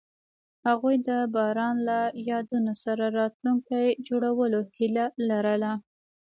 [0.67, 1.99] هغوی د باران له
[2.29, 5.71] یادونو سره راتلونکی جوړولو هیله لرله.